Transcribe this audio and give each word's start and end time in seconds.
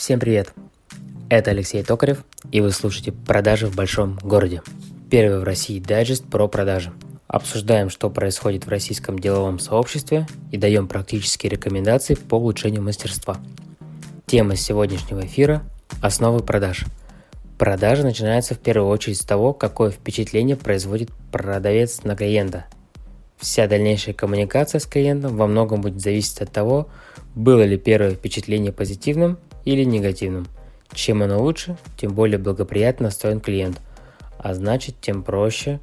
Всем 0.00 0.18
привет! 0.18 0.54
Это 1.28 1.50
Алексей 1.50 1.82
Токарев, 1.82 2.24
и 2.50 2.62
вы 2.62 2.70
слушаете 2.70 3.12
«Продажи 3.12 3.66
в 3.66 3.76
большом 3.76 4.18
городе». 4.22 4.62
Первый 5.10 5.40
в 5.40 5.44
России 5.44 5.78
дайджест 5.78 6.24
про 6.24 6.48
продажи. 6.48 6.90
Обсуждаем, 7.26 7.90
что 7.90 8.08
происходит 8.08 8.64
в 8.64 8.70
российском 8.70 9.18
деловом 9.18 9.58
сообществе 9.58 10.26
и 10.52 10.56
даем 10.56 10.88
практические 10.88 11.50
рекомендации 11.50 12.14
по 12.14 12.36
улучшению 12.36 12.82
мастерства. 12.82 13.36
Тема 14.24 14.56
сегодняшнего 14.56 15.26
эфира– 15.26 15.64
основы 16.00 16.40
продаж. 16.40 16.86
Продажа 17.58 18.02
начинается 18.02 18.54
в 18.54 18.58
первую 18.58 18.88
очередь 18.88 19.18
с 19.18 19.24
того, 19.26 19.52
какое 19.52 19.90
впечатление 19.90 20.56
производит 20.56 21.10
продавец 21.30 22.04
на 22.04 22.16
клиента. 22.16 22.64
Вся 23.36 23.66
дальнейшая 23.66 24.14
коммуникация 24.14 24.78
с 24.78 24.86
клиентом 24.86 25.36
во 25.36 25.46
многом 25.46 25.82
будет 25.82 26.00
зависеть 26.00 26.40
от 26.40 26.50
того, 26.50 26.88
было 27.34 27.62
ли 27.64 27.76
первое 27.76 28.12
впечатление 28.12 28.72
позитивным 28.72 29.36
или 29.64 29.84
негативным. 29.84 30.46
Чем 30.92 31.22
оно 31.22 31.40
лучше, 31.40 31.76
тем 31.96 32.14
более 32.14 32.38
благоприятно 32.38 33.04
настроен 33.04 33.40
клиент, 33.40 33.80
а 34.38 34.54
значит 34.54 34.96
тем 35.00 35.22
проще 35.22 35.80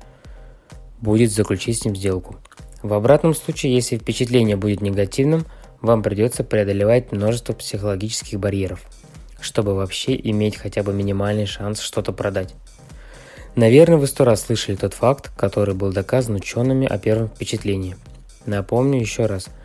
будет 0.99 1.31
заключить 1.31 1.79
с 1.79 1.85
ним 1.85 1.95
сделку. 1.95 2.35
В 2.83 2.93
обратном 2.93 3.33
случае, 3.33 3.73
если 3.73 3.97
впечатление 3.97 4.55
будет 4.55 4.81
негативным, 4.81 5.45
вам 5.81 6.03
придется 6.03 6.43
преодолевать 6.43 7.11
множество 7.11 7.53
психологических 7.53 8.39
барьеров, 8.39 8.81
чтобы 9.39 9.75
вообще 9.75 10.15
иметь 10.15 10.57
хотя 10.57 10.83
бы 10.83 10.93
минимальный 10.93 11.45
шанс 11.45 11.79
что-то 11.79 12.11
продать. 12.11 12.53
Наверное, 13.55 13.97
вы 13.97 14.07
сто 14.07 14.23
раз 14.23 14.41
слышали 14.41 14.75
тот 14.75 14.93
факт, 14.93 15.31
который 15.35 15.73
был 15.73 15.91
доказан 15.91 16.35
учеными 16.35 16.85
о 16.85 16.97
первом 16.99 17.29
впечатлении. 17.29 17.95
Напомню 18.45 18.99
еще 18.99 19.25
раз– 19.25 19.47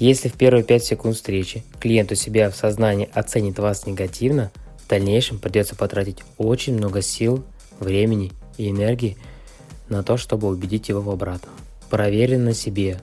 если 0.00 0.28
в 0.28 0.32
первые 0.32 0.64
5 0.64 0.82
секунд 0.82 1.14
встречи 1.14 1.62
клиент 1.78 2.10
у 2.10 2.14
себя 2.14 2.50
в 2.50 2.56
сознании 2.56 3.10
оценит 3.12 3.58
вас 3.58 3.86
негативно, 3.86 4.50
в 4.78 4.88
дальнейшем 4.88 5.38
придется 5.38 5.76
потратить 5.76 6.24
очень 6.38 6.74
много 6.74 7.02
сил, 7.02 7.44
времени 7.78 8.32
и 8.56 8.70
энергии 8.70 9.18
на 9.90 10.02
то, 10.02 10.16
чтобы 10.16 10.48
убедить 10.48 10.88
его 10.88 11.02
в 11.02 11.10
обратном. 11.10 11.52
Проверен 11.90 12.44
на 12.44 12.54
себе. 12.54 12.98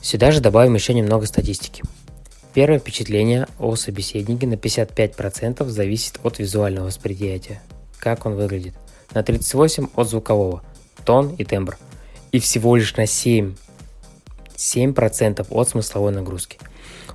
Сюда 0.00 0.30
же 0.30 0.40
добавим 0.40 0.74
еще 0.74 0.94
немного 0.94 1.26
статистики. 1.26 1.82
Первое 2.52 2.78
впечатление 2.78 3.48
о 3.58 3.74
собеседнике 3.74 4.46
на 4.46 4.54
55% 4.54 5.66
зависит 5.68 6.20
от 6.22 6.38
визуального 6.38 6.86
восприятия. 6.86 7.60
Как 7.98 8.24
он 8.24 8.36
выглядит. 8.36 8.74
На 9.12 9.22
38% 9.22 9.90
от 9.96 10.08
звукового, 10.08 10.62
тон 11.04 11.34
и 11.34 11.44
тембр. 11.44 11.76
И 12.30 12.38
всего 12.38 12.76
лишь 12.76 12.94
на 12.96 13.06
7 13.06 13.56
7% 14.56 15.46
от 15.48 15.68
смысловой 15.68 16.12
нагрузки. 16.12 16.58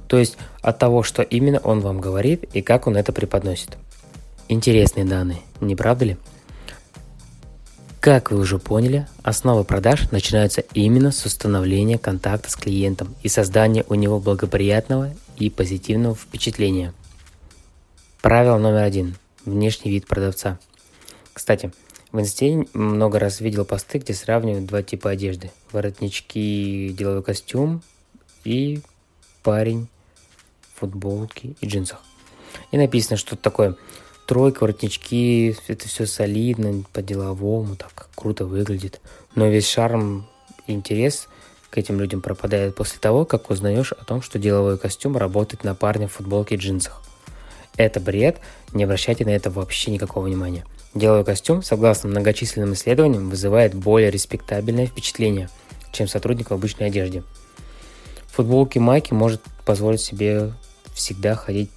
То 0.08 0.18
есть 0.18 0.38
от 0.62 0.80
того, 0.80 1.04
что 1.04 1.22
именно 1.22 1.60
он 1.60 1.82
вам 1.82 2.02
говорит 2.02 2.46
и 2.54 2.62
как 2.62 2.88
он 2.88 2.98
это 2.98 3.14
преподносит. 3.14 3.78
Интересные 4.48 5.06
данные, 5.06 5.40
не 5.62 5.76
правда 5.76 6.06
ли? 6.06 6.18
Как 8.00 8.32
вы 8.32 8.40
уже 8.40 8.60
поняли, 8.60 9.08
основы 9.24 9.66
продаж 9.66 10.10
начинаются 10.12 10.62
именно 10.74 11.12
с 11.12 11.26
установления 11.26 11.98
контакта 11.98 12.50
с 12.50 12.56
клиентом 12.56 13.14
и 13.24 13.28
создания 13.28 13.86
у 13.90 13.96
него 13.96 14.20
благоприятного 14.20 15.14
и 15.38 15.50
позитивного 15.50 16.16
впечатления. 16.16 16.94
Правило 18.22 18.58
номер 18.58 18.84
один. 18.84 19.16
Внешний 19.46 19.92
вид 19.92 20.08
продавца. 20.08 20.58
Кстати, 21.34 21.72
в 22.12 22.20
инсте 22.20 22.66
много 22.74 23.20
раз 23.20 23.40
видел 23.40 23.66
посты, 23.66 24.00
где 24.00 24.14
сравнивают 24.14 24.66
два 24.66 24.82
типа 24.82 25.12
одежды. 25.12 25.52
Воротнички, 25.72 26.96
деловой 26.98 27.24
костюм 27.24 27.84
и 28.44 28.82
парень 29.44 29.88
в 30.62 30.80
футболке 30.80 31.54
и 31.62 31.68
джинсах. 31.68 32.02
И 32.72 32.78
написано, 32.78 33.18
что 33.18 33.36
такое 33.36 33.76
тройка, 34.26 34.64
воротнички, 34.64 35.56
это 35.68 35.88
все 35.88 36.06
солидно, 36.06 36.84
по-деловому, 36.94 37.76
так 37.76 38.10
круто 38.16 38.46
выглядит. 38.46 39.02
Но 39.36 39.48
весь 39.48 39.68
шарм 39.68 40.28
и 40.66 40.74
интерес 40.74 41.28
к 41.70 41.78
этим 41.78 42.00
людям 42.00 42.22
пропадает 42.22 42.76
после 42.76 43.00
того, 43.00 43.26
как 43.26 43.52
узнаешь 43.52 43.92
о 43.92 44.04
том, 44.04 44.24
что 44.24 44.40
деловой 44.40 44.80
костюм 44.80 45.16
работает 45.16 45.64
на 45.64 45.76
парня 45.76 46.08
в 46.08 46.14
футболке 46.14 46.56
и 46.56 46.58
джинсах. 46.58 47.04
Это 47.80 48.00
бред, 48.00 48.38
не 48.74 48.84
обращайте 48.84 49.26
на 49.26 49.30
это 49.30 49.50
вообще 49.50 49.90
никакого 49.90 50.26
внимания– 50.26 50.66
Деловой 50.96 51.24
костюм, 51.24 51.62
согласно 51.62 52.10
многочисленным 52.10 52.74
исследованиям, 52.74 53.30
вызывает 53.30 53.76
более 53.76 54.10
респектабельное 54.10 54.88
впечатление, 54.88 55.50
чем 55.92 56.08
сотрудник 56.08 56.50
в 56.50 56.54
обычной 56.54 56.88
одежде. 56.88 57.24
В 58.26 58.38
футболке 58.38 58.80
майки 58.80 59.14
может 59.14 59.42
позволить 59.66 60.02
себе 60.02 60.52
всегда 60.94 61.36
ходить 61.36 61.70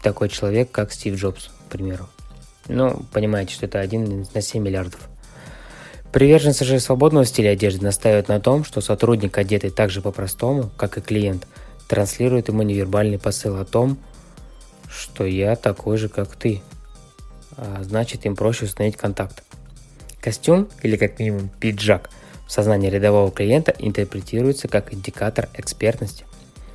такой 0.00 0.28
человек, 0.28 0.70
как 0.70 0.92
Стив 0.92 1.16
Джобс, 1.16 1.48
к 1.48 1.72
примеру. 1.72 2.08
Ну, 2.68 3.04
понимаете, 3.12 3.52
что 3.52 3.66
это 3.66 3.80
один 3.80 4.26
на 4.32 4.40
7 4.40 4.62
миллиардов. 4.62 5.00
Приверженцы 6.12 6.64
же 6.64 6.78
свободного 6.78 7.26
стиля 7.26 7.50
одежды 7.50 7.84
настаивают 7.84 8.28
на 8.28 8.40
том, 8.40 8.64
что 8.64 8.80
сотрудник, 8.80 9.36
одетый 9.36 9.70
так 9.70 9.90
же 9.90 10.00
по-простому, 10.00 10.70
как 10.76 10.98
и 10.98 11.00
клиент, 11.00 11.48
транслирует 11.88 12.46
ему 12.46 12.62
невербальный 12.62 13.18
посыл 13.18 13.56
о 13.56 13.64
том, 13.64 13.98
что 14.88 15.24
я 15.24 15.56
такой 15.56 15.96
же, 15.96 16.08
как 16.08 16.36
ты, 16.36 16.62
а, 17.56 17.82
значит 17.82 18.26
им 18.26 18.36
проще 18.36 18.66
установить 18.66 18.96
контакт. 18.96 19.42
Костюм 20.20 20.68
или 20.82 20.96
как 20.96 21.18
минимум 21.18 21.50
пиджак 21.60 22.10
в 22.46 22.52
сознании 22.52 22.90
рядового 22.90 23.30
клиента 23.30 23.74
интерпретируется 23.78 24.68
как 24.68 24.92
индикатор 24.92 25.48
экспертности. 25.54 26.24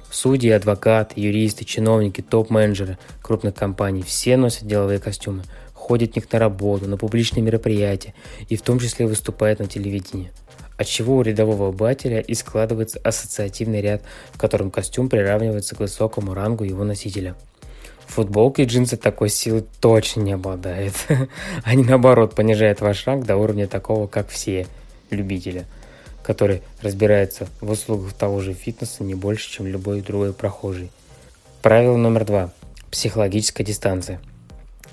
Судьи, 0.10 0.50
адвокаты, 0.50 1.20
юристы, 1.22 1.64
чиновники, 1.64 2.22
топ-менеджеры 2.22 2.98
крупных 3.22 3.56
компаний 3.56 4.04
все 4.04 4.36
носят 4.36 4.68
деловые 4.68 5.00
костюмы, 5.00 5.44
ходят 5.74 6.14
в 6.14 6.16
них 6.18 6.32
на 6.32 6.40
работу, 6.40 6.88
на 6.88 6.98
публичные 6.98 7.44
мероприятия 7.44 8.14
и 8.50 8.58
в 8.58 8.62
том 8.62 8.80
числе 8.80 9.08
выступают 9.08 9.60
на 9.60 9.68
телевидении. 9.68 10.32
От 10.78 10.88
чего 10.88 11.18
у 11.18 11.22
рядового 11.22 11.70
обывателя 11.70 12.20
и 12.20 12.34
складывается 12.34 13.00
ассоциативный 13.04 13.82
ряд, 13.82 14.02
в 14.34 14.38
котором 14.38 14.72
костюм 14.72 15.10
приравнивается 15.10 15.76
к 15.76 15.80
высокому 15.80 16.34
рангу 16.34 16.64
его 16.64 16.84
носителя– 16.84 17.36
Футболка 18.12 18.62
и 18.62 18.66
джинсы 18.66 18.98
такой 18.98 19.30
силы 19.30 19.64
точно 19.80 20.20
не 20.20 20.34
обладает. 20.34 20.94
Они 21.64 21.82
наоборот 21.82 22.36
понижают 22.36 22.82
ваш 22.82 23.08
ранг 23.08 23.26
до 23.26 23.38
уровня 23.38 23.68
такого, 23.68 24.08
как 24.08 24.28
все 24.28 24.68
любители, 25.12 25.66
который 26.22 26.62
разбирается 26.82 27.48
в 27.62 27.72
услугах 27.72 28.12
того 28.12 28.42
же 28.42 28.54
фитнеса 28.54 29.06
не 29.06 29.16
больше, 29.16 29.50
чем 29.50 29.66
любой 29.66 30.02
другой 30.02 30.34
прохожий. 30.34 30.92
Правило 31.62 31.96
номер 31.96 32.26
два. 32.26 32.50
Психологическая 32.92 33.66
дистанция. 33.66 34.20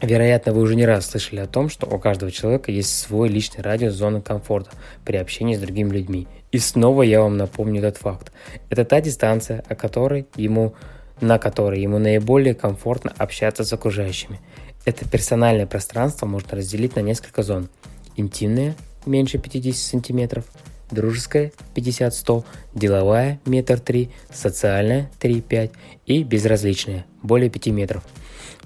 Вероятно, 0.01 0.53
вы 0.53 0.61
уже 0.61 0.77
не 0.77 0.87
раз 0.87 1.07
слышали 1.07 1.41
о 1.41 1.49
том, 1.49 1.69
что 1.69 1.89
у 1.89 1.99
каждого 1.99 2.31
человека 2.31 2.71
есть 2.71 2.97
свой 2.97 3.29
личный 3.29 3.63
радиус 3.63 3.95
зоны 3.95 4.21
комфорта 4.21 4.71
при 5.05 5.17
общении 5.17 5.57
с 5.57 5.61
другими 5.61 5.91
людьми. 5.91 6.29
И 6.53 6.61
снова 6.61 7.03
я 7.03 7.21
вам 7.21 7.37
напомню 7.37 7.81
этот 7.81 7.97
факт. 7.97 8.31
Это 8.71 8.85
та 8.85 9.01
дистанция, 9.01 9.65
о 9.69 9.75
которой 9.75 10.27
ему 10.37 10.75
на 11.21 11.39
которой 11.39 11.81
ему 11.81 11.99
наиболее 11.99 12.55
комфортно 12.55 13.13
общаться 13.17 13.65
с 13.65 13.73
окружающими. 13.73 14.41
Это 14.85 15.09
персональное 15.09 15.67
пространство 15.67 16.27
можно 16.27 16.57
разделить 16.57 16.97
на 16.97 17.01
несколько 17.01 17.43
зон. 17.43 17.69
Интимное– 18.17 18.75
меньше 19.07 19.39
50 19.39 19.75
см, 19.75 20.45
дружеская– 20.91 21.53
50-100, 21.75 22.45
деловая– 22.75 23.41
метр 23.45 23.79
три, 23.79 24.11
социальная– 24.33 25.11
3-5 25.21 25.73
и 26.07 26.23
безразличная– 26.23 27.07
более 27.23 27.51
5 27.51 27.67
метров. 27.69 28.05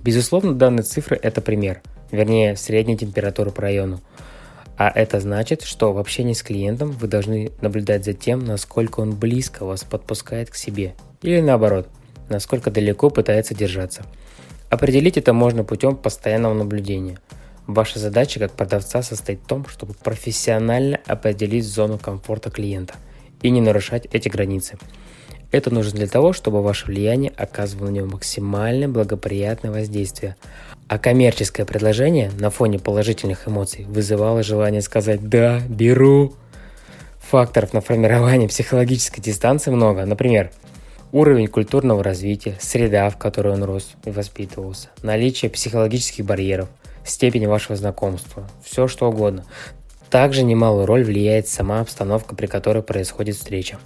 Безусловно, 0.02 0.54
данные 0.54 0.84
цифры– 0.84 1.18
это 1.22 1.40
пример, 1.40 1.82
вернее, 2.10 2.56
средняя 2.56 2.96
температура 2.96 3.50
по 3.50 3.62
району. 3.62 4.00
А 4.76 4.90
это 4.90 5.20
значит, 5.20 5.62
что 5.62 5.92
в 5.92 5.98
общении 5.98 6.32
с 6.32 6.42
клиентом 6.42 6.92
вы 6.92 7.06
должны 7.06 7.50
наблюдать 7.60 8.04
за 8.04 8.14
тем, 8.14 8.44
насколько 8.44 9.00
он 9.00 9.12
близко 9.12 9.64
вас 9.64 9.84
подпускает 9.84 10.50
к 10.50 10.54
себе. 10.54 10.94
Или 11.22 11.40
наоборот– 11.40 11.88
насколько 12.28 12.70
далеко 12.70 13.10
пытается 13.10 13.54
держаться. 13.54 14.04
Определить 14.70 15.16
это 15.16 15.32
можно 15.32 15.64
путем 15.64 15.96
постоянного 15.96 16.54
наблюдения. 16.54 17.18
Ваша 17.66 17.98
задача 17.98 18.40
как 18.40 18.52
продавца 18.52 19.02
состоит 19.02 19.40
в 19.40 19.46
том, 19.46 19.66
чтобы 19.66 19.94
профессионально 19.94 20.98
определить 21.06 21.66
зону 21.66 21.98
комфорта 21.98 22.50
клиента 22.50 22.94
и 23.42 23.50
не 23.50 23.60
нарушать 23.60 24.06
эти 24.12 24.28
границы. 24.28 24.78
Это 25.52 25.72
нужно 25.72 25.98
для 25.98 26.06
того, 26.06 26.32
чтобы 26.32 26.62
ваше 26.62 26.86
влияние 26.86 27.30
оказывало 27.36 27.88
на 27.88 27.92
него 27.92 28.06
максимально 28.06 28.88
благоприятное 28.88 29.70
воздействие. 29.70 30.36
А 30.88 30.98
коммерческое 30.98 31.66
предложение 31.66 32.32
на 32.38 32.50
фоне 32.50 32.78
положительных 32.78 33.46
эмоций 33.46 33.84
вызывало 33.84 34.42
желание 34.42 34.80
сказать 34.80 35.28
«да, 35.28 35.60
беру». 35.68 36.34
Факторов 37.30 37.72
на 37.72 37.80
формирование 37.80 38.48
психологической 38.48 39.22
дистанции 39.22 39.70
много. 39.70 40.04
Например, 40.04 40.50
уровень 41.12 41.46
культурного 41.46 42.02
развития, 42.02 42.56
среда, 42.58 43.08
в 43.10 43.18
которой 43.18 43.52
он 43.52 43.62
рос 43.62 43.92
и 44.04 44.10
воспитывался, 44.10 44.88
наличие 45.02 45.50
психологических 45.50 46.24
барьеров, 46.24 46.68
степень 47.04 47.46
вашего 47.46 47.76
знакомства, 47.76 48.48
все 48.64 48.88
что 48.88 49.10
угодно. 49.10 49.44
Также 50.10 50.42
немалую 50.42 50.86
роль 50.86 51.04
влияет 51.04 51.48
сама 51.48 51.80
обстановка, 51.80 52.34
при 52.34 52.46
которой 52.46 52.82
происходит 52.82 53.36
встреча. 53.36 53.78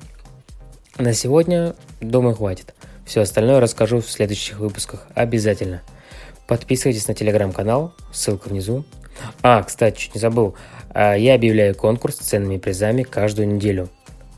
На 0.98 1.12
сегодня, 1.12 1.74
думаю, 2.00 2.34
хватит. 2.34 2.74
Все 3.04 3.20
остальное 3.20 3.60
расскажу 3.60 4.00
в 4.00 4.10
следующих 4.10 4.58
выпусках 4.58 5.06
обязательно. 5.14 5.82
Подписывайтесь 6.48 7.06
на 7.06 7.14
телеграм-канал, 7.14 7.92
ссылка 8.12 8.48
внизу. 8.48 8.84
А, 9.42 9.62
кстати, 9.62 9.98
чуть 9.98 10.14
не 10.14 10.20
забыл, 10.20 10.56
а, 10.90 11.14
я 11.14 11.34
объявляю 11.34 11.74
конкурс 11.74 12.16
с 12.16 12.20
ценными 12.20 12.58
призами 12.58 13.02
каждую 13.02 13.48
неделю. 13.48 13.88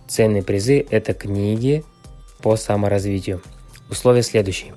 Ценные 0.07 0.43
призы– 0.43 0.87
это 0.91 1.15
книги 1.15 1.85
по 2.41 2.57
саморазвитию. 2.57 3.43
Условия 3.91 4.23
следующие. 4.23 4.75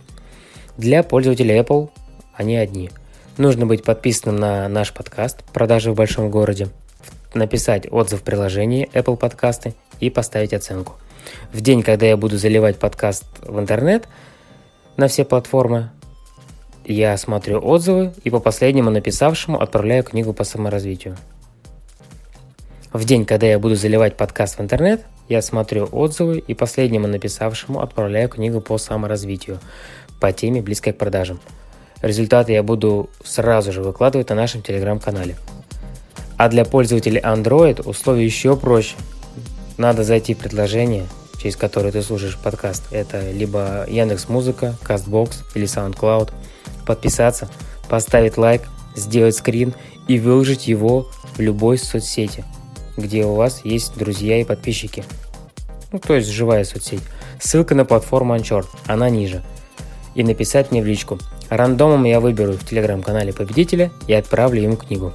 Для 0.78 1.04
пользователей 1.04 1.60
Apple 1.60 1.90
они 2.34 2.58
одни. 2.58 2.90
Нужно 3.38 3.66
быть 3.66 3.84
подписанным 3.84 4.38
на 4.38 4.68
наш 4.68 4.94
подкаст 4.94 5.44
«Продажи 5.54 5.92
в 5.92 5.96
большом 5.96 6.30
городе», 6.30 6.70
написать 7.34 7.88
отзыв 7.92 8.22
в 8.22 8.24
приложении 8.24 8.90
Apple 8.94 9.18
подкасты 9.18 9.74
и 10.00 10.10
поставить 10.10 10.54
оценку. 10.54 10.96
В 11.54 11.62
день, 11.62 11.84
когда 11.84 12.06
я 12.06 12.18
буду 12.18 12.38
заливать 12.38 12.78
подкаст 12.78 13.26
в 13.42 13.60
интернет 13.60 14.08
на 14.98 15.08
все 15.08 15.24
платформы, 15.24 15.92
я 16.86 17.16
смотрю 17.18 17.60
отзывы 17.60 18.14
и 18.24 18.30
по 18.30 18.40
последнему 18.40 18.90
написавшему 18.90 19.62
отправляю 19.62 20.04
книгу 20.04 20.34
по 20.34 20.44
саморазвитию. 20.44 21.18
В 22.92 23.06
день, 23.06 23.26
когда 23.26 23.48
я 23.48 23.60
буду 23.60 23.76
заливать 23.76 24.18
подкаст 24.18 24.58
в 24.58 24.62
интернет, 24.62 25.06
я 25.32 25.42
смотрю 25.42 25.88
отзывы 25.94 26.40
и 26.40 26.54
последнему 26.54 27.08
написавшему 27.08 27.82
отправляю 27.82 28.28
книгу 28.28 28.60
по 28.60 28.78
саморазвитию 28.78 29.60
по 30.20 30.34
теме, 30.34 30.62
близкой 30.62 30.92
к 30.92 30.98
продажам. 30.98 31.40
Результаты 32.02 32.52
я 32.52 32.64
буду 32.64 33.10
сразу 33.24 33.72
же 33.72 33.82
выкладывать 33.82 34.28
на 34.28 34.36
нашем 34.36 34.62
телеграм-канале. 34.62 35.38
А 36.38 36.50
для 36.50 36.66
пользователей 36.66 37.22
Android 37.22 37.82
условия 37.88 38.26
еще 38.26 38.58
проще. 38.58 38.96
Надо 39.78 40.04
зайти 40.04 40.34
в 40.34 40.40
предложение, 40.40 41.06
через 41.42 41.56
которое 41.56 41.94
ты 41.94 42.02
слушаешь 42.02 42.38
подкаст. 42.38 42.84
Это 42.92 43.32
либо 43.32 43.86
Яндекс 43.88 44.28
Музыка, 44.28 44.76
Castbox 44.84 45.46
или 45.56 45.66
SoundCloud. 45.66 46.32
Подписаться, 46.86 47.50
поставить 47.88 48.38
лайк, 48.38 48.64
сделать 48.98 49.38
скрин 49.38 49.74
и 50.10 50.20
выложить 50.20 50.68
его 50.68 51.10
в 51.36 51.40
любой 51.40 51.78
соцсети– 51.78 52.44
где 52.98 53.26
у 53.26 53.36
вас 53.36 53.62
есть 53.64 53.98
друзья 53.98 54.40
и 54.40 54.44
подписчики. 54.44 55.04
Ну, 55.92 56.00
то 56.00 56.16
есть 56.16 56.30
живая 56.30 56.64
соцсеть. 56.64 57.02
Ссылка 57.40 57.76
на 57.76 57.86
платформу 57.86 58.36
Anchor, 58.36 58.66
она 58.88 59.10
ниже. 59.10 59.44
И 60.16 60.24
написать 60.24 60.72
мне 60.72 60.82
в 60.82 60.86
личку. 60.86 61.20
Рандомом 61.50 62.06
я 62.06 62.20
выберу 62.20 62.54
в 62.54 62.66
телеграм-канале 62.66 63.34
победителя 63.34 63.92
и 64.08 64.14
отправлю 64.14 64.62
ему 64.62 64.78
книгу. 64.78 65.14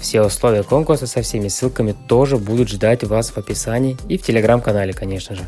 Все 0.00 0.22
условия 0.22 0.62
конкурса 0.62 1.06
со 1.06 1.22
всеми 1.22 1.48
ссылками 1.48 1.94
тоже 2.08 2.36
будут 2.36 2.68
ждать 2.68 3.04
вас 3.04 3.30
в 3.30 3.38
описании 3.38 3.96
и 4.08 4.18
в 4.18 4.22
телеграм-канале, 4.22 4.92
конечно 4.92 5.36
же. 5.36 5.42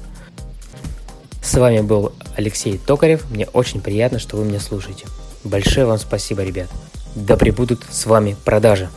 С 1.43 1.55
вами 1.55 1.81
был 1.81 2.13
Алексей 2.37 2.79
Токарев. 2.79 3.31
Мне 3.31 3.47
очень 3.47 3.81
приятно, 3.81 4.19
что 4.19 4.37
вы 4.37 4.45
меня 4.45 4.61
слушаете. 4.61 5.07
Большое 5.45 5.87
вам 5.87 5.99
спасибо, 5.99 6.43
ребят. 6.43 6.69
Да 7.15 7.37
пребудут 7.37 7.83
с 7.91 8.07
вами 8.07 8.37
продажи. 8.45 8.89